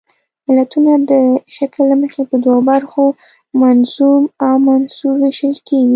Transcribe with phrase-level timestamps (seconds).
[0.55, 1.11] متلونه د
[1.57, 3.03] شکل له مخې په دوو برخو
[3.61, 5.89] منظوم او منثور ویشل کیږي